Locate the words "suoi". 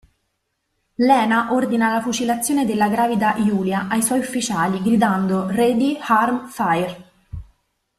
4.01-4.17